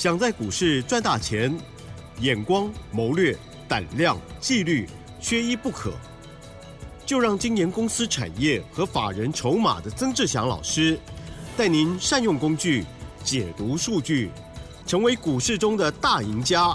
[0.00, 1.54] 想在股市赚大钱，
[2.20, 3.36] 眼光、谋略、
[3.68, 4.88] 胆量、纪律，
[5.20, 5.92] 缺一不可。
[7.04, 10.98] 就让今年公司产业和法人筹码的曾志祥老师，
[11.54, 12.82] 带您善用工具，
[13.22, 14.30] 解读数据，
[14.86, 16.74] 成为股市中的大赢家。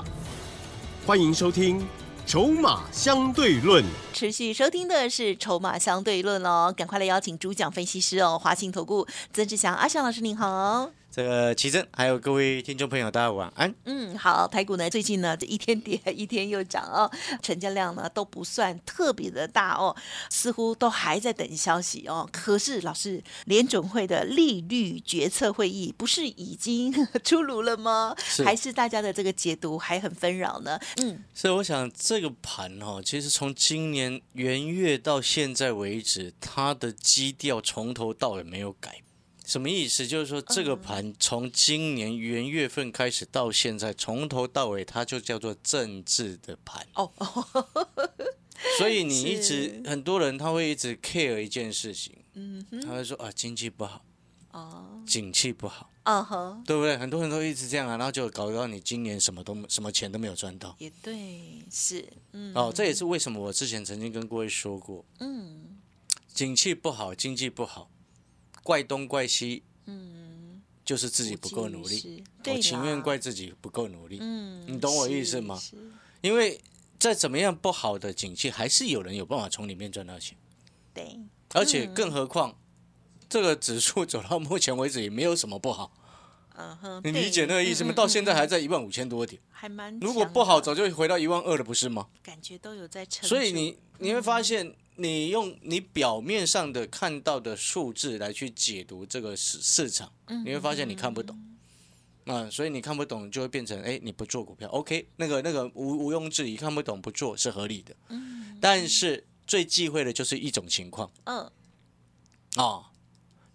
[1.04, 1.82] 欢迎收听
[2.28, 3.84] 《筹码相对论》。
[4.14, 10.92] 持续收听的是《筹码相对论》哦，赶快来邀请主讲分析师哦，华信投顾曾志祥阿祥老师您好。
[11.16, 13.74] 这个奇珍，还有各位听众朋友，大家晚安。
[13.86, 17.10] 嗯，好，台股呢最近呢这一天跌一天又涨哦，
[17.42, 19.96] 成交量呢都不算特别的大哦，
[20.30, 22.28] 似乎都还在等消息哦。
[22.34, 28.14] 可是老师，联准会的利率决策会议不是已经 出炉了吗？
[28.22, 30.78] 是还是大家的这个解读还很纷扰呢？
[30.98, 39.00] 嗯，所以我想这个盘哈、其实从今年元月到现在为止，它的基调从头到尾没有改。
[39.46, 40.06] 什么意思？
[40.08, 46.86] 就是说这个盘从今年元月份开始到现在，从头到尾它就叫做政治的盘。
[46.96, 47.12] 哦。
[47.18, 47.68] 哦，
[48.78, 54.04] 所以你一直很多人他会一直 care 一件事情，嗯，他会说啊经济不好，
[54.52, 56.98] 哦，景气不好，嗯哼，对不对？
[56.98, 60.76] 很多人都一直这样啊，然后就搞到你今年什么都什么钱都没有赚到。
[60.80, 65.78] 也对，是，嗯，哦，这也是为什么我之前曾经跟各位说过，嗯。
[66.34, 67.90] 景气不好，经济不好，
[68.66, 72.24] 怪东怪西，嗯，就是自己不够努力。
[72.48, 75.62] 我情愿怪自己不够努力，嗯，你懂我意思吗？
[76.22, 76.60] 因为
[76.98, 80.36] 再怎么样不好的景气，还是有人有办法从里面赚到钱，
[80.96, 81.20] 对，
[81.54, 82.58] 而且更何况。
[83.28, 85.92] 这个指数走到目前为止也没有什么不好，
[86.56, 87.92] 嗯哼，你理解那个意思吗？
[87.92, 92.08] 嗯到现在还在一万五千多点，还蛮，如果不好，早就回到一万二了，不是吗？
[92.24, 101.40] 感觉都有在撑，所以你你会发现，你用你表面上的看到的数字来去解读这个市市场，嗯你会发现你看不懂。
[102.26, 107.96] 啊，所以你看不懂，就会变成哎，你不做股票，OK，那个那个毋毋庸置疑，看不懂不做是合理的。
[108.10, 111.12] 嗯但是最忌讳的就是一种情况。
[111.26, 111.52] 嗯。
[112.56, 112.90] 啊，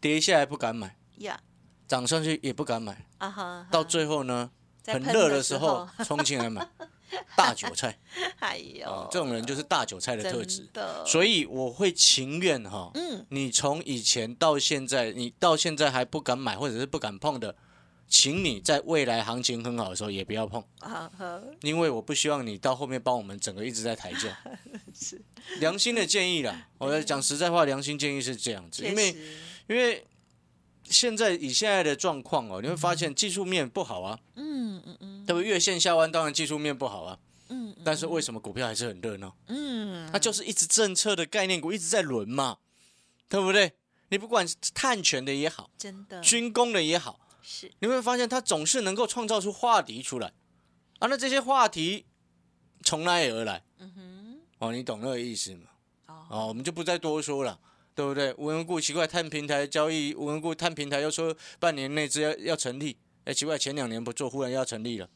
[0.00, 1.40] 跌下来不敢买，呀
[1.88, 4.50] 涨上去也不敢买，啊哈，到最后呢，
[4.86, 6.68] 很热的的时候，冲进来买，
[7.36, 7.98] 大韭菜。
[8.40, 8.90] 哎呦。
[8.90, 10.68] 啊，，这种人就是大韭菜的特质。
[11.06, 13.24] 所以我会情愿哈，嗯。
[13.30, 17.54] 你从以前到现在，你到现在还不敢买或者是不敢碰的，
[18.08, 21.10] 请你在未来行情很好的时候也不要碰，啊，
[21.62, 24.36] 因为我不希望你到后面帮我们整个一直在抬价。
[24.92, 25.20] 是。
[25.58, 29.16] 良心的建议啦，我要讲实在话，良心建议是这样子，因为
[29.68, 30.04] 因为
[30.84, 35.48] 现在以现在的状况哦，你会发现技术面不好啊，嗯嗯嗯对不对？
[35.48, 37.18] 月线下弯当然技术面不好啊，
[37.48, 39.36] 嗯但是为什么股票还是很热闹？
[39.46, 42.58] 嗯，它就是一直政策的概念股一直在轮嘛，
[43.28, 43.72] 对不对？
[44.08, 50.32] 你不管是碳权的也好，真的军工的也好，是你会发现它总是能够创造出话题出来
[50.98, 51.06] 啊。
[51.06, 52.06] 那这些话题
[52.82, 53.62] 从哪里而来？
[53.78, 55.62] 嗯哼哦，你懂那个意思吗？
[56.06, 57.58] 哦哦，我们就不再多说了，
[57.94, 58.34] 对不对？
[58.36, 65.08] 无缘无故奇怪，碳平台交易无缘无故碳平台又说半年内只要要成立，哎，奇怪，前两年不做，忽然要成立了，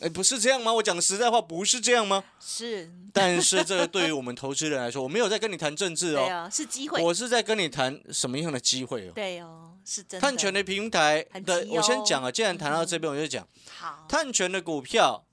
[0.00, 0.72] 哎，不是这样吗？
[0.72, 2.24] 我讲实在话，不是这样吗？
[2.40, 2.90] 是。
[3.12, 9.12] 但是这个对于我们投资人来说，我没有在跟你谈政治哦，对啊，是机会，我是在跟你谈什么样的机会哦。
[9.14, 10.20] 对哦，是真的。
[10.20, 11.66] 碳权的平台的，哦。
[11.70, 13.46] 我先讲啊，既然谈到这边，我就讲。
[13.76, 15.24] 好，碳权的股票，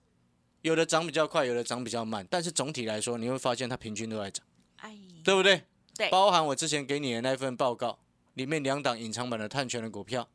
[0.61, 4.45] 有的涨比较快，有的涨比较慢，但是总体来说，你会发现它平均都在涨，
[4.77, 5.63] 哎，对不对？
[5.95, 6.09] 对。
[6.09, 8.00] 包含我之前给你的那份报告
[8.33, 10.27] 里面两档隐藏版的碳权的股票，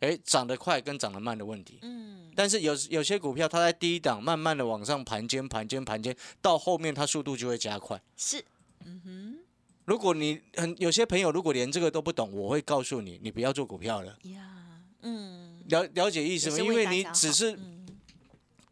[0.00, 1.78] 哎，涨得快跟涨得慢的问题。
[1.82, 8.00] 嗯，但是有有些股票它在低档慢慢的往上盘间盘间盘间，到后面它速度就会加快。
[8.16, 8.44] 是，
[8.84, 9.38] 嗯哼
[9.84, 14.16] 如果你很有些朋友如果连这个都不懂，我会告诉你，你不要做股票了。
[14.24, 16.58] 呀，嗯，了了解意思吗？
[16.58, 17.86] 因为你只是嗯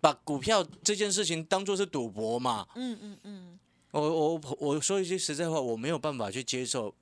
[0.00, 2.66] 把股票这件事情当做是赌博嘛。
[2.76, 3.58] 嗯嗯嗯，
[3.90, 6.94] 我我我说一句实在话，我没有办法去接受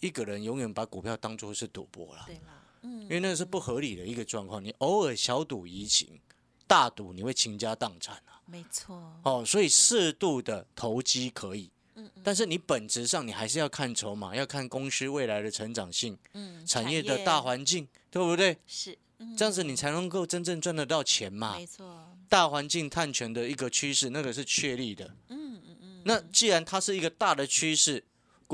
[0.00, 4.62] 一个人永远把股票当做是赌博了，对啦，嗯因为那是不合理的一个状况。
[4.62, 6.20] 你偶尔小赌怡情，
[6.66, 8.40] 大赌你会倾家荡产啊。
[8.46, 8.94] 没错，
[9.24, 18.56] 哦，所以适度的投机可以，嗯嗯但是你本质上你还是要看筹码，要看公司未来的成长性、嗯，产业的大环境，对不对？
[18.66, 21.56] 是，嗯这样子你才能够真正赚得到钱嘛。
[21.56, 25.06] 没错，大环境探权的一个趋势，那个是确立的。
[25.28, 28.04] 嗯嗯嗯，那既然它是一个大的趋势，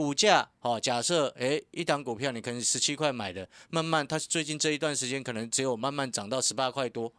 [0.00, 7.12] 股价哦，假设诶一档股票你可能十七块买的，慢慢它最近这一段时间可能只有慢慢涨到十八块多，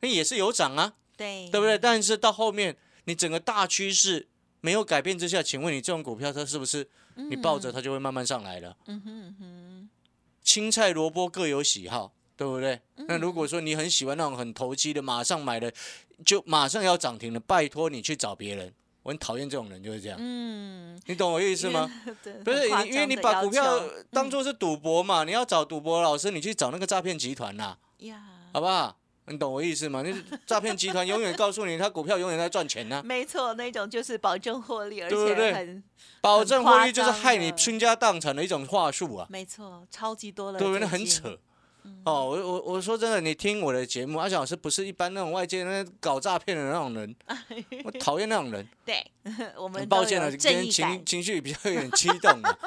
[0.00, 1.78] 那也是有涨啊，对对不对？
[1.78, 4.26] 但是到后面你整个大趋势
[4.60, 6.84] 没有改变之下，请问你这种股票它是不是
[7.14, 8.76] 你抱着它就会慢慢上来了？
[8.86, 9.88] 嗯哼嗯哼，
[10.42, 12.80] 青菜萝卜各有喜好，对不对？
[13.06, 15.72] 那如果说你很喜欢那种很投机的，马上买的
[16.24, 18.74] 就马上要涨停了，拜托你去找别人。
[19.04, 20.18] 我很讨厌这种人，就是这样。
[20.20, 21.88] 嗯，你懂我意思吗？
[22.42, 23.80] 不是，因为你把股票
[24.10, 28.18] 当做是赌博嘛，你要找赌博老师，你去找那个诈骗集团啦，呀，
[28.52, 28.96] 好不好？
[29.26, 30.02] 你懂我意思吗？
[30.02, 30.12] 那
[30.46, 35.82] 诈骗集团永远告诉你，他股票永远在赚钱呢、 没错，那种就是保证获利，而且很
[36.22, 40.80] 保证获利就是害你倾家荡产的一种话术啊，没错，超级多了，对不对？
[40.80, 40.86] 那。
[40.88, 41.38] 很扯。
[42.04, 47.14] 哦，我我我说真的，你听我的节目，阿翔老师不是一般那种外界那搞诈骗的那种人，
[47.84, 48.66] 我讨厌那种人。
[48.84, 49.04] 对，
[49.56, 52.58] 我们很抱歉了，今天情，情绪比较有点激动啊，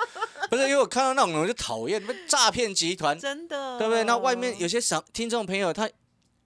[0.50, 4.04] 不是因为我看到那种人我就讨厌，诈骗集团，真的，对不对？
[4.04, 5.90] 那外面有些想听众朋友他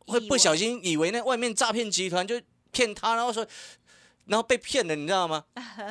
[0.07, 2.39] 会不小心以为那外面诈骗集团就
[2.71, 3.45] 骗他，然后说。
[4.27, 5.43] 然后被骗了，你知道吗？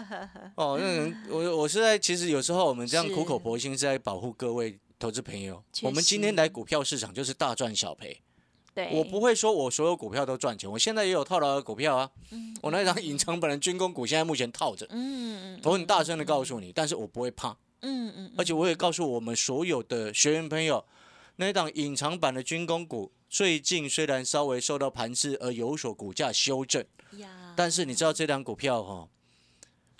[0.54, 5.64] 哦，那人我我是在其实有时候我们这样苦口婆心是在保护各位投资朋友。
[5.82, 8.20] 我们今天来股票市场就是大赚小赔，
[8.74, 12.10] 对，我不会说我所有股票都赚钱，我现在也有套牢的股票啊。
[12.30, 20.84] 嗯我那张隐藏版的军工股现在目前套着，嗯，嗯我很大声的告诉你，但是我不会怕，嗯嗯，而且我也告诉我们所有的学员朋友，
[21.36, 26.84] 那一档隐藏版的军工股最近虽然稍微受到盘势而有所股价修正，
[27.56, 29.08] 但是你知道这档股票哈、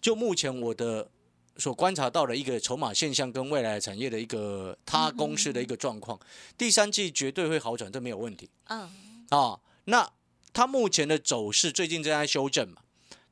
[0.03, 1.11] 就目前我的
[1.57, 6.19] 所观察到的一个筹码现象跟未来产业的一个它公司的一个状况，
[6.57, 8.89] 第三季绝对会好转，这没有问题嗯，
[9.31, 9.59] 啊。
[9.85, 10.11] 那
[10.53, 12.83] 它目前的走势最近正在修正嘛，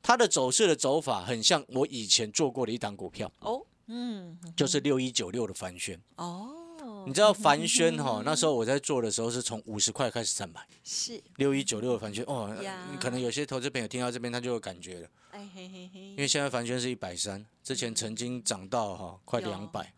[0.01, 5.99] 它的走势的走法很像我以前做过的一档股票，哦，嗯，就是六一九六的翻宣。
[6.15, 6.58] 哦，
[7.05, 12.55] 你知道凡轩哈，那时候我在做的时候是从五十块开始在买，是，六一九六的凡轩哦，
[12.91, 15.07] 你可能有些投资朋友听到这边他就有感觉了。
[15.31, 19.49] 哎嘿嘿嘿，因为现在凡轩是一百三，之前曾经涨到哈快有。
[19.49, 19.93] 两百。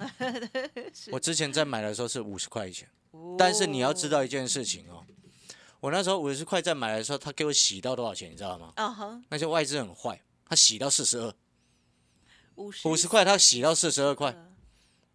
[1.11, 2.89] 我之前在买的时候是五十块钱，
[3.37, 5.03] 但是你要知道一件事情哦，
[5.79, 8.73] 我那时候五十块在买的时候，他给我洗到多少钱，你知道吗？
[9.29, 11.33] 那些外资很坏，他洗到四十二，
[12.55, 12.87] 五十。
[12.87, 14.35] 五十块他洗到四十二块，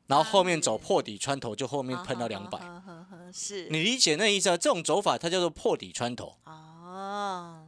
[0.06, 2.60] 然后后面走破底穿头，就后面喷到两百。
[3.32, 4.56] 是，你理解那意思啊？
[4.56, 6.36] 这种走法它叫做破底穿头。
[6.44, 7.66] 哦，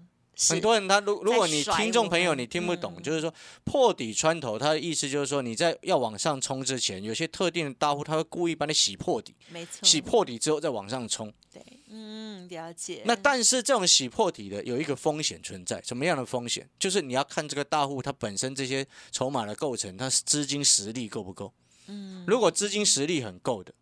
[0.49, 11.32] 很多人他如如果你听众朋友你听不懂，嗯就是说破底穿头，它的意思就是说你在要往上冲之前，有些特定的大户他会故意把你洗破底，没错，洗破底之后再往上冲。
[11.52, 13.02] 对，嗯，了解。
[13.05, 16.67] 那但是这种洗破底的有一个风险存在，什么样的风险？
[16.79, 21.52] 就是你要看这个大户他本身这些筹码的构成，他资金实力够不够？
[21.88, 23.73] 嗯，如果资金实力很够的，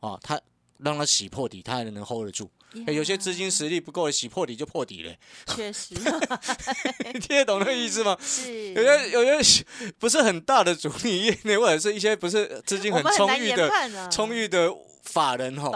[0.00, 0.40] 啊，他
[0.78, 2.50] 让他洗破底，他还能 hold 得住。
[2.86, 5.14] 欸有些资金实力不够的，洗破底就破底了，
[5.54, 5.94] 确实。
[5.94, 8.18] 你 听得懂那个意思吗？
[8.20, 8.72] 是。
[8.72, 9.64] 有些有些
[9.96, 15.70] 不是很大的主力业内， 或者是一些不是资金很充裕的啊，充裕的法人哈，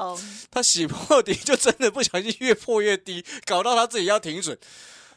[0.50, 4.58] 他洗破底就真的不小心越破越低，搞到他自己要停损，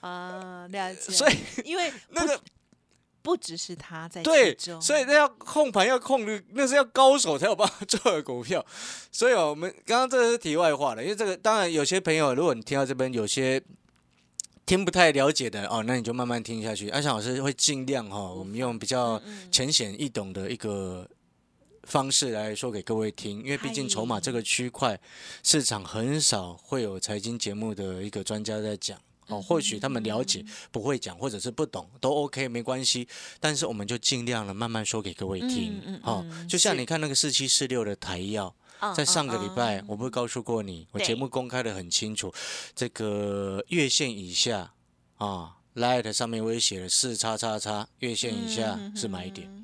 [0.01, 1.11] 啊，了解。
[1.11, 2.39] 所以因为那个
[3.21, 8.65] 不只是他在对所以那要控盘要控的，那是要高手才有办法做的股票。
[9.11, 13.61] 所以哦我们刚刚这个是题外话了，因为这个当然有些朋友，如果你听到这边有些
[14.65, 16.89] 听不太了解的哦，那你就慢慢听下去。
[16.89, 21.07] 阿翔老师会尽量哈、我们用比较嗯浅显易懂的一个
[21.83, 24.99] 方式来说给各位听，因为毕竟筹码这个区块
[25.43, 28.97] 市场很少会有财经节目的一个专家在讲。
[29.31, 33.07] 哦，或许他们了解不会讲，或者是不懂，都 OK 没关系。
[33.39, 35.81] 但是我们就尽量的慢慢说给各位听。
[36.03, 42.33] 哦嗯，就像你看那个四七四六的台药，嗯在上个礼拜嗯我不是告诉过你，我节目公开的很清楚，
[42.75, 44.73] 这个月线以下
[45.17, 49.60] 啊，Light 上面我也写了四叉叉叉，月线以下嗯是买点。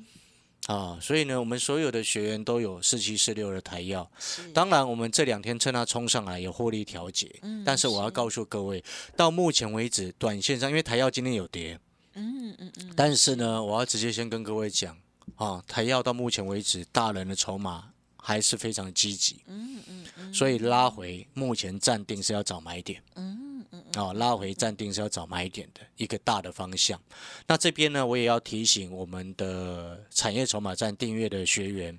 [0.68, 4.08] 嗯啊，所以呢，我们所有的学员都有四七四六的台药。
[4.52, 8.84] 当然，我们这两天趁它冲上来有获利调节，嗯但是我要告诉各位，
[9.16, 11.80] 到目前为止，短线上因为台药今天有跌，
[12.14, 14.94] 嗯嗯嗯，但是呢，我要直接先跟各位讲
[15.36, 23.02] 啊，台药到目前为止，大人的筹码还是非常积极，嗯嗯嗯，所以拉回目前暂定是要找买点。
[23.14, 23.47] 嗯嗯
[23.96, 27.00] 哦，拉回暂定是要找买点的一个大的方向。
[27.46, 31.98] 那这边呢，我也要提醒我们的产业筹码站订阅的学员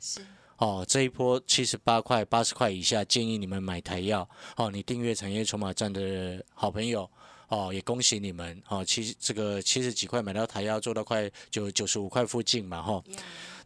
[0.58, 4.27] 哦，这一波七十八块、八十块以下，建议你们买台药
[4.58, 4.69] 哦。
[4.69, 7.10] 你订阅产业筹码站的好朋友
[7.50, 8.84] 哦，也恭喜你们哦。
[8.84, 13.03] 七这个七十几块买到台药，做到快九九十五块附近嘛哈、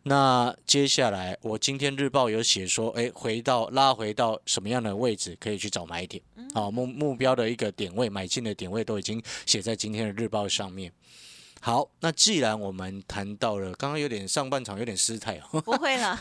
[0.04, 6.22] 那接下来，我今天日报有写说，哎，回到拉回到什么样的位置可以去找买点？
[6.54, 10.92] 好、目目标的一个点位，买进的点位都已经写在今天的日报上面。
[11.66, 16.14] 好，那既然我们谈到了，刚刚有点上半场有点失态哦，不会啦，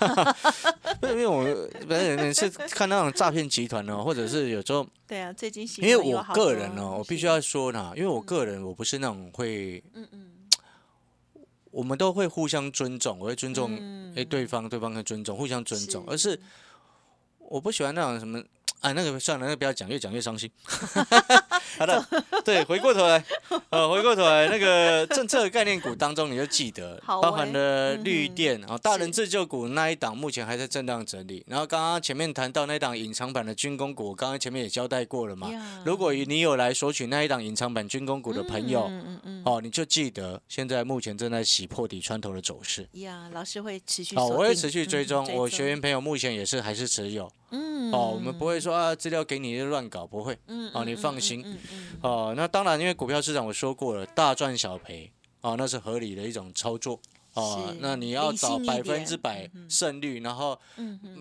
[1.01, 1.43] 不 是因为我
[1.89, 10.29] 本来每次看那种诈骗集团哦，或者是有时候，对啊，最近因为我个人哦，我必须要说呢，因为我个人我不是那种会，嗯嗯。
[11.73, 14.13] 我们都会互相尊重，我会尊重嗯。
[14.15, 16.11] 哎对方，对方会尊重，互相尊重，是。
[16.13, 16.41] 而是
[17.41, 18.41] 我不喜欢那种什么。
[18.83, 20.51] 哎，那个算了，那个不要讲，越讲越伤心。
[21.79, 22.05] 好的，
[22.45, 23.25] 对，回过头来，
[23.71, 31.43] 呃，回过头来，那个政策概念股当中，你就记得好包含欸了绿电啊、大人自救股那一档，目前还在震荡整理。
[31.49, 35.51] 然后刚刚前面谈到那一档隐藏版的军工股，我刚刚前面也交代过了嘛。
[35.51, 42.87] 呀如果你有来索取那一档隐藏版军工股的朋友，嗯嗯嗯哦，你就记得现在目前正在洗破底穿头的走势。
[42.95, 47.31] 呀，老师会持续哦，我会持续追嗯踪，我学员朋友目前也是还是持有。
[47.53, 50.37] 嗯哦，我们不会说啊，资料给你就乱搞，不会。
[50.49, 56.99] 嗯哦你放心嗯嗯嗯哦，那当然，因为股票市场我说过了，大赚小赔，哦，那是合理的一种操作。
[57.35, 60.59] 哦是，那你要找百分之百胜率，然后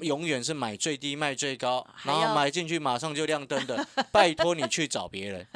[0.01, 5.47] 永远是买最低卖最高，然后买进去马上就亮灯的， 拜托你去找别人。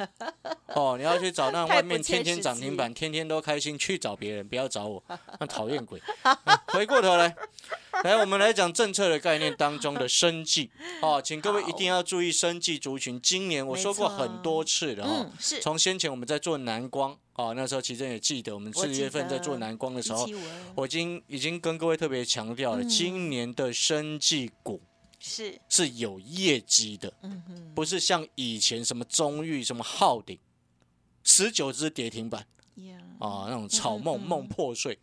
[0.68, 5.02] 哦，你要去找那外面天天涨停板， 天天都开心，去找别人，不要找我，
[5.38, 6.00] 那讨厌鬼。
[6.22, 7.34] 嗯回过头来，
[8.04, 10.70] 来我们来讲政策的概念当中的生计
[11.02, 13.20] 哦，请各位一定要注意生计族群。
[13.20, 20.28] 今年我没说过很多次了哦从先前我们在做南光哦，那时候其实也记得我们四月份在做南光的时候
[20.74, 24.80] 我已经已经跟各位特别强调了，嗯今年的生技股
[25.18, 27.12] 是是有业绩的，
[27.74, 30.38] 不是像以前什么中裕、什么浩鼎，
[31.24, 34.98] 十九只跌停板呀啊，那种草梦梦破碎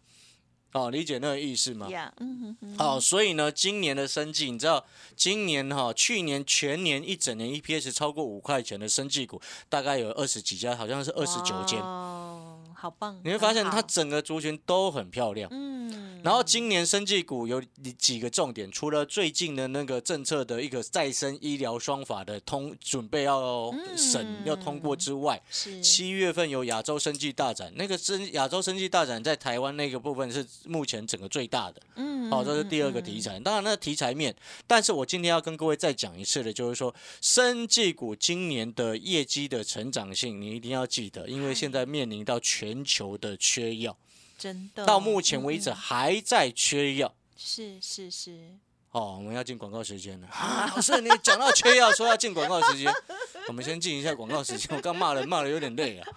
[0.73, 1.87] 啊，理解那个意思吗？
[1.89, 11.79] 呀嗯哼哼好，所以呢，今年的生计，你知道，今年哈、去年全年一整年 EPS 超过五块钱的生计股，大概有二十几家，好像是二十九间。
[11.79, 13.19] 哦，好棒！
[13.23, 15.47] 你会发现它整个族群都很漂亮。
[15.53, 17.61] 嗯，然后今年生技股有
[17.97, 31.81] 几个重点，除了最近的那个政策的一个再生医疗双法的通准备要审、嗯要通过之外，是七月份有亚洲生技大展，那个生亚洲生技大展在台湾那个部分是目前整个最大的。
[31.95, 33.37] 嗯好、这是第二个题材。
[33.41, 34.33] 当然，那个题材面，
[34.65, 43.95] 但是我今天要跟各位再讲一次的，就是说，生技股今年的业绩的成长性，你一定要记得，因为现在面临到全球的缺药，
[44.37, 47.13] 真的到目前为止还在缺药。
[47.37, 48.51] 是是是，
[48.91, 50.27] 哦，我们要进广告时间了。
[50.27, 52.93] 啊，老师，你讲到缺药，说要进广告时间，
[53.47, 54.75] 我们先进一下广告时间。
[54.75, 56.07] 我刚骂人骂的有点累啊。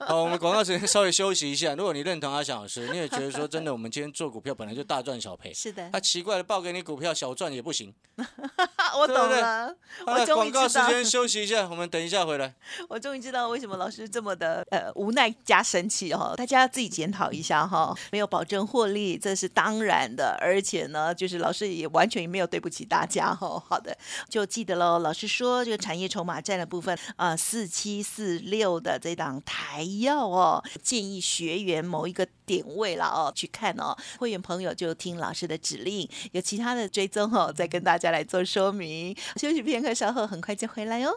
[0.08, 1.74] 好，我们广告时间稍微休息一下。
[1.74, 7.92] 如果你认同阿翔老师，你也觉得说真的，我们今天做股票本来就大赚小赔， 是的他、，奇怪的报给你股票小赚也不行。
[8.96, 9.76] 我懂了，
[10.06, 12.54] 好了，我终于广告知道，时间休息一下，我们等一下回来。
[12.88, 16.34] 我终于知道为什么老师这么的呃无奈加生气哦。
[16.34, 23.62] 大家自己检讨一下哈，没有保证获利，这是当然的，而且呢，就是老师也完全没有对不起大家哈。
[23.68, 23.96] 好的，
[24.28, 24.98] 就记得喽。
[24.98, 33.96] 老师说这个产业筹码战的部分啊，四七四六的这档台要哦，建议学员某一个点位了哦去看哦。
[34.18, 39.16] 会员朋友就听老师的指令，有其他的追踪哦，再跟大家来做说明。
[39.36, 41.12] 休息片刻，稍后很快就回来哦。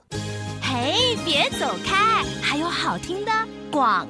[0.61, 3.31] 嘿，别走开，还有好听的
[3.71, 4.07] 广。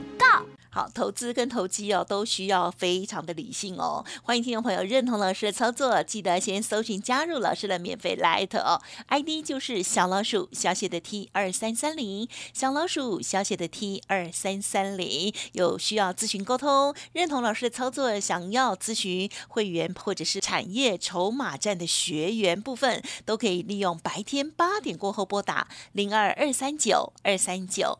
[0.73, 4.03] 好，投资跟投机哦，都需要非常的理性哦。
[4.23, 15.31] 欢迎听众朋友认同老师的操作，记得先搜寻加入老师的免费 Light 哦，ID 就是小老鼠小写的 T 二三三零，小老鼠小写的 T 二三三零。
[15.51, 27.99] 有需要咨询沟通，认同老师的操作，想要咨询会员或者是产业筹码站的学员部分，都可以利用白天八点过后拨打零二二三九二三九。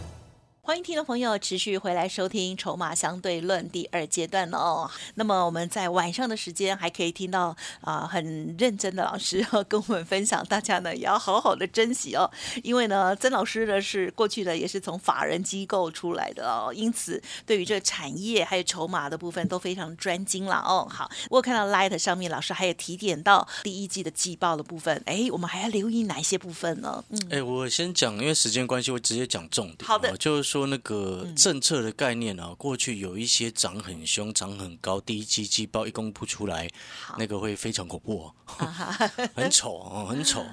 [0.63, 4.89] 欢迎听众朋友持续回来收听《筹码相对论》第二阶段哦。
[5.15, 12.29] 那么我们在晚上的时间还可以听到啊、很认真的老师哦跟我们分享，大家呢也要好好的珍惜哦，
[12.61, 20.87] 因为呢曾老师呢是过去的也是从法人机构出来的哦，因此对于这个产业还有筹码的部分都非常专精了哦。
[20.87, 27.03] 好，我有看到 Light 上面老师还有提点到第一季的季报的部分，哎，我们还要留意哪些部分呢？
[27.09, 29.87] 嗯，哎，我先讲，因为时间关系，我直接讲重点。
[29.87, 36.69] 好的哦就是说那个政策的概念啊，过去有一些涨很凶、涨很高，第一季季报一公布出来，
[37.17, 38.31] 那个会非常恐怖
[39.35, 40.45] 很丑哦，很丑。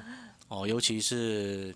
[0.48, 1.74] 哦，尤其是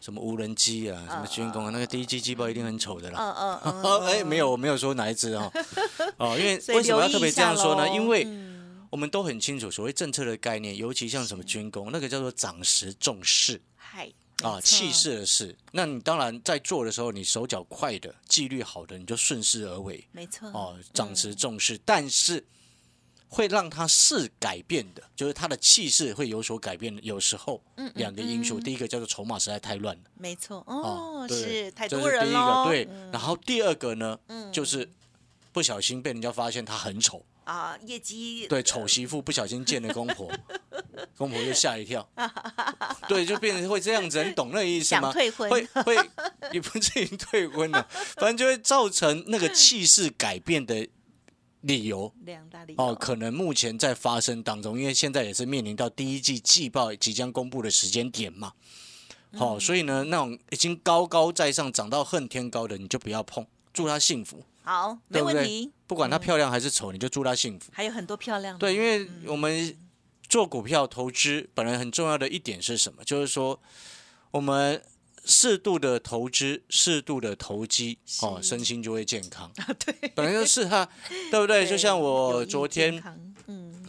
[0.00, 3.60] 什么无人机啊，什么军工啊，那个第一季季报一定很丑的啦。
[3.64, 5.52] 嗯嗯 哎，没有，我没有说哪一只哦，
[6.18, 7.88] 哦，因为为什么要特别这样说呢？
[7.94, 8.50] 因为嗯
[8.90, 13.58] 我们都很清楚，所谓政策的概念，尤其像什么军工，那个叫做涨时重视。
[13.76, 15.56] 嗨啊，气，势的势。
[15.72, 21.78] 那你当然在做的时候，你手脚快的、纪律好的，你就顺势而为没错，哦，长持重视。
[21.84, 22.44] 但是
[23.28, 27.00] 会让他势改变的，就是他的气势会有所改变的。
[27.02, 28.62] 有时候嗯嗯两个因素，嗯。
[28.62, 30.02] 第一个叫做筹码实在太乱了。
[30.14, 32.88] 没错，哦，对是太这多人是第一个，对。
[32.90, 33.10] 嗯。
[33.10, 34.52] 然后第二个呢，嗯。
[34.52, 34.88] 就是
[35.52, 40.30] 不小心被人家发现他很丑，啊，业绩对，丑媳妇不小心见了公婆，
[41.16, 42.08] 公婆就吓一跳，
[43.08, 45.02] 对，就变成会这样子，你懂那个意思吗？
[45.02, 45.96] 想退婚，会会
[46.52, 50.88] 也不至于退婚了， 反正就会造成那个气势改变的
[51.62, 52.12] 理由。
[52.24, 58.52] 两大理哦，可能目前在发生当中，因为现在也是面临到第一季季报即将公布的时间点嘛。
[59.34, 64.44] 好、所以呢，那种已经高高在上、涨到恨天高的，你就不要碰，祝他幸福。
[64.62, 67.70] 好，没对不对问题，不管她漂亮还是丑，你就祝她幸福。
[67.72, 69.76] 还有很多漂亮的，对，因为我们
[70.28, 73.02] 做股票投资本来很重要的一点是什么？
[73.04, 73.60] 就是说
[74.30, 74.82] 我们
[75.24, 79.50] 适度的投资，适度的投机，哦，身心就会健康。
[79.84, 80.88] 对，本来就是哈，
[81.30, 81.66] 对不对？
[81.66, 83.02] 就像我昨天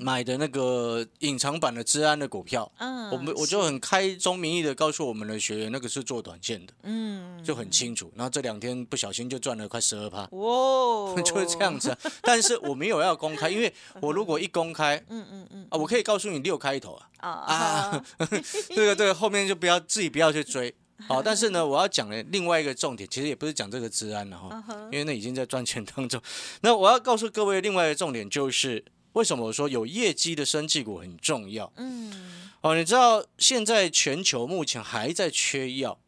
[0.04, 8.12] 买的那个隐藏版的治安的股票，嗯，我们我就很开宗明义的告诉我们的学员，那个是做短线的，嗯，就很清楚。
[8.16, 10.28] 然后这两天不小心就赚了快十二趴。
[10.32, 18.06] 哇， 就是这样子、啊，但是我没有要公开，因为我如果一公开 嗯嗯嗯啊，我可以告诉你六开头啊，啊啊，
[18.76, 20.74] 这个这个后面就不要自己不要去追。
[21.08, 26.22] 好，但是呢，我要讲的另外一个重点，其实也不是讲这个治安了哈，因为那已经在赚钱当中。
[26.62, 31.72] 那我要告诉各位另外一个重点就是，为什么我说有业绩的生技股很重要？
[31.78, 32.42] 嗯。
[32.62, 36.00] 哦，你知道现在全球目前还在缺药，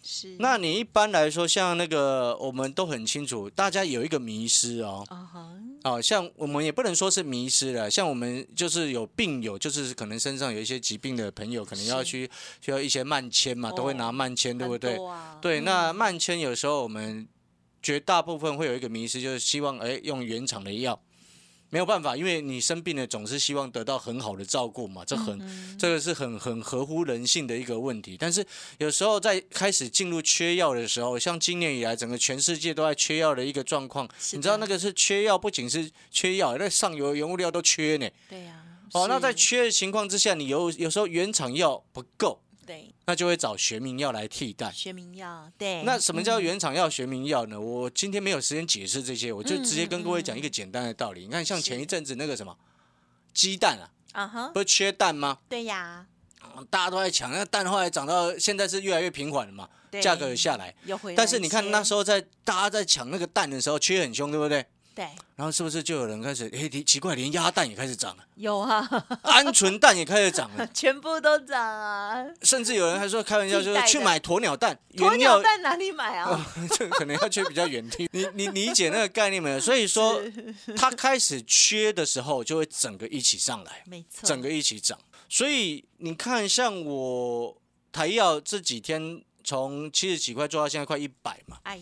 [0.00, 14.96] 是，那你一般来说，像那个我们都很清楚，大家有一个迷失哦，啊哈，哦，像我们也不能说是迷失了，像我们就是有病友，就是可能身上有一些疾病的朋友，可能要去需要一些慢签嘛，都会拿哦慢签，对不对？
[15.40, 15.64] 对，嗯。
[15.64, 17.26] 那慢签有时候我们
[17.82, 21.02] 绝大部分会有一个迷失，就是希望哎用原厂的药，
[21.74, 28.16] 没有办法，因为你生病了总是希望得到很好的照顾嘛，这很、嗯这个是很很合乎人性的一个问题。
[28.16, 28.46] 但是
[28.78, 38.08] 有时候在开始进入缺药的时候，像今年以来整个全世界都在缺药的一个状况，你知道那个是缺药，不仅是缺药，那上游原物料都缺呢。
[38.30, 44.70] 对呀，哦，那在缺的情况之下，你有有时候原厂药不够，对那就会找学名药来替代。
[44.72, 47.60] 学名药，对，那什么叫嗯原厂药、学名药呢？
[47.60, 51.26] 我今天没有时间解释这些，我就直接跟各位讲一个简单的道理。
[51.26, 52.56] 你看，像前一阵子那个什么
[53.32, 55.38] 鸡蛋啊，啊哈，不是缺蛋吗？
[55.48, 56.06] 对呀，
[56.70, 59.68] 大家都在抢，那蛋后来涨到现在是越来越平缓了嘛，
[60.00, 60.74] 价格有下来。
[60.84, 64.64] 又回来，但是你看那时候在大家在抢那个蛋的时候，缺很凶，对不对？
[64.94, 65.04] 对。
[65.36, 68.88] 然后是不是就有人开始，哎，奇怪，连鸭蛋也开始涨了，有啊，
[69.24, 76.46] 鹌鹑蛋也开始涨了，全部都涨啊，甚至有人还说开玩笑，就是去买鸵鸟蛋，鸵鸟蛋哪里买啊？
[76.78, 78.08] 这可能要去比较远地。
[78.12, 79.58] 你你理解那个概念没有？
[79.58, 80.22] 所以 说，
[80.76, 84.96] 它开始缺的时候，就会整个一起上来，没错，整个一起涨。
[85.28, 87.56] 所以你看，像我
[87.90, 91.80] 台药这几天从七十几块做到现在快一百嘛，哎，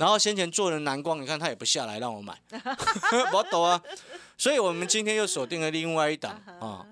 [0.00, 2.40] 然后先前做的蓝光，你看它也不下来让我买，
[3.34, 3.80] 我懂啊。
[4.38, 6.86] 所以我们今天又锁定了另外一档 啊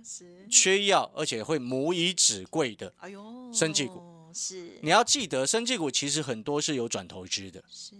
[0.51, 2.93] 缺药而且会母以子贵的。
[2.99, 4.03] 哎呦，生技股。
[4.35, 4.79] 是。
[4.83, 7.65] 你要记得，生技股其实很多是有转投资的。
[7.71, 7.95] 是，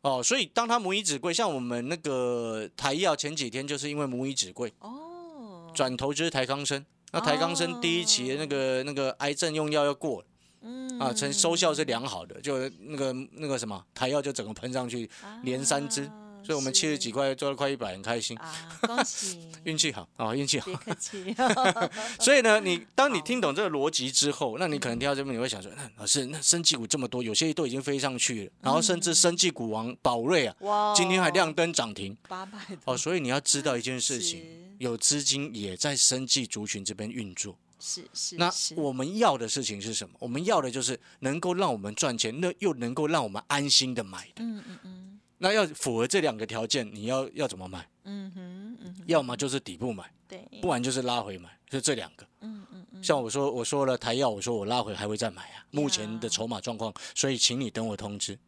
[0.00, 10.26] 哦，所以当它母以子贵，像我们那个台药前几天就是因为母以子贵哦，转投资台康生，那台康生第一期的那个那个癌症用药要过了
[10.62, 15.08] 嗯啊，成收效是良好的，就那个那个什么台药就整个喷上去，
[15.42, 20.76] 连三支啊所以我们七十几块做了快一百，很开心，啊，恭喜， 运气好啊，运气好别。
[20.76, 21.36] 客气
[22.18, 32.96] 所以呢，你当你听懂这个逻辑之后，那你可能听到这边，你会想说，那老师，那生技股这么多，有些都已经飞上去了，然后甚至生技股王宝瑞啊，哇今天还亮灯涨停八百哦。
[32.96, 34.42] 所以你要知道一件事情，
[34.78, 37.54] 有资金也在生技族群这边运作。
[37.80, 40.14] 是是，那我们要的事情是什么？
[40.20, 44.44] 我们要的就是能够让我们赚钱，那又能够让我们安心的买的。
[44.44, 47.88] 嗯嗯嗯那要符合这两个条件，你要要怎么买？
[48.04, 52.26] 嗯哼嗯哼，要么就是底部买，对，不然就是拉回买，就这两个。
[52.40, 55.64] 嗯嗯嗯，像我说，我说了台药，我说我拉回还会再买啊。
[55.70, 58.38] 目前的筹码状况，所以请你等我通知。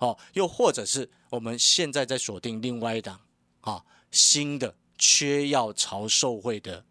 [0.00, 3.18] 哦，又或者是我们现在在锁定另外一档
[3.62, 6.84] 啊新的缺药潮受惠的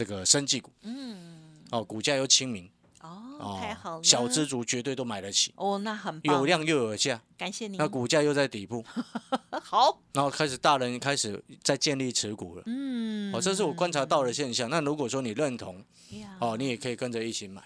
[0.00, 0.70] 这个生技股。
[0.80, 2.66] 嗯，哦，股价又亲民。
[3.02, 8.82] 哦，哦，太好了，小资族绝对都买得起，哦，那很棒，有量又有价，感谢你，那股价又在底部，
[9.62, 12.62] 好，然后开始大人开始在建立持股了。
[12.64, 14.70] 嗯，哦，这是我观察到的现象。
[14.70, 15.84] 那如果说你认同，
[16.38, 17.62] 哦，你也可以跟着一起买。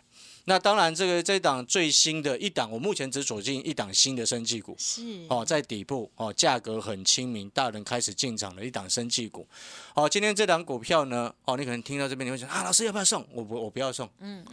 [0.47, 4.77] 那当然，这个这档最新的一档，我目前只锁进一档新的生技股。
[4.79, 9.47] 是哦，在底部哦，价格很亲民，大人开始进场的一档生技股。
[9.95, 13.27] 哦，今天这档股票呢，哦，你可能听到这边你会想啊，老师要不要送？
[13.33, 14.09] 我不，我不要送。
[14.21, 14.45] 嗯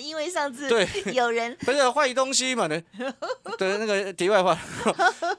[0.00, 2.66] 因为上次对 有人不是坏东西嘛？
[2.66, 2.82] 的
[3.58, 4.58] 对那个题外话。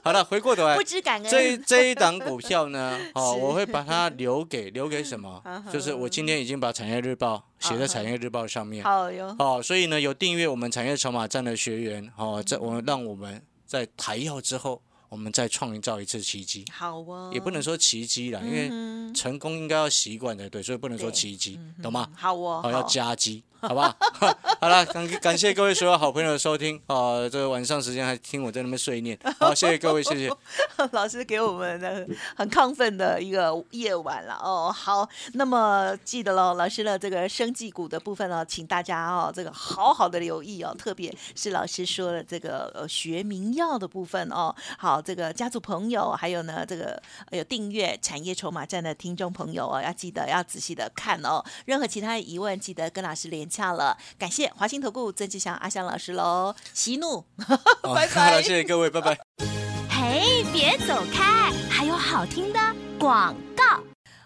[0.02, 5.42] 好了，回过头来不，知感恩，这一这一档股票呢， 哦，我会把它留给留给什么？
[5.70, 8.84] 就是我今天已经把产业日报写在产业日报上面。
[8.84, 22.10] 好哟，哦，所以呢，有订阅我们产业筹码站的学员，哦，在我们让我们在台药之后，我们再创造一次奇迹，好哦，也不能说奇迹啦，因为嗯成功应该要习惯才对，所以不能说奇迹，懂吗？
[22.14, 23.96] 好哦，好，要加鸡，好不 好？
[24.60, 30.30] 好了，感感谢各位所有好朋友的收听，啊，这个晚上时间还听我在那边碎念，好，谢谢各位，谢谢。
[30.92, 34.70] 老师给我们的很亢奋的一个夜晚了哦。
[34.70, 44.54] 好，那么记得喽，老师的这个生技股的部分呢，请大家哦这个好好的留意哦，特别是老师说的这个呃学名药的部分哦。
[44.78, 47.00] 好，这个家族朋友还有呢这个
[47.30, 51.44] 呃有订阅产业筹码站的听众朋友哦，要记得要仔细的看哦。
[51.66, 53.96] 任何其他疑问，记得跟老师连洽了。
[54.18, 57.56] 感谢华兴投顾曾志祥阿香老师喽，息怒，好
[57.94, 59.16] 拜拜好，谢谢各位，拜拜。
[59.88, 62.58] 嘿，别走开，还有好听的
[62.98, 63.53] 广告。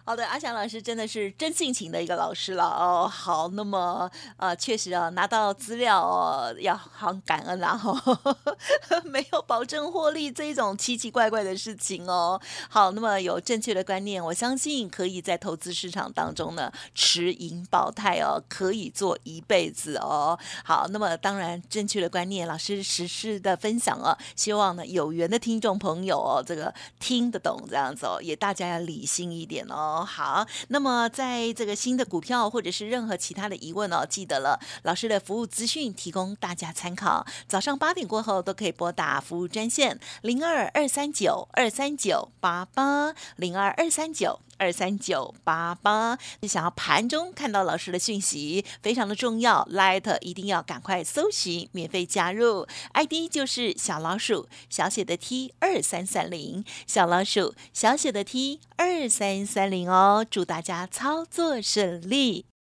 [0.09, 3.07] 好的，阿翔老师真的是真性情的一个老师了哦。
[3.07, 8.18] 好，那么呃，确实啊，拿到资料哦，要很感恩啦、哦，
[9.05, 12.40] 没有保证获利这种奇奇怪怪的事情哦。
[12.71, 20.38] 好，那么有正确的观念，我相信可以在投资市场当中呢持盈保泰哦，可以做一辈子哦。
[20.64, 29.97] 好，那么当然正确的观念，老师实时的分享哦，希望呢有缘的听众朋友哦，这个听得懂这样子哦，也大家要理性一点哦。
[30.04, 37.26] 好，那么在这个新的股票或者是任何其他的疑问哦，记得了，老师的服务资讯提供大家参考。
[37.46, 44.40] 早上八点过后都可以拨打服务专线零二二三九二三九八八零二二三九。
[44.59, 62.47] 二三九八八，你想要盘中看到老师的讯息，非常的重要，Light 一定要赶快搜寻，免费加入，ID 就是小老鼠小写的 T 二三三零，小老鼠小写的 T 二三三零哦，祝大家操作顺利。